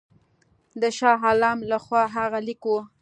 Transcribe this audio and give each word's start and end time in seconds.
د 0.81 0.83
شاه 0.97 1.19
عالم 1.27 1.57
له 1.69 1.77
خوا 1.83 2.03
هغه 2.15 2.39
لیک 2.47 2.61
وو. 2.67 2.79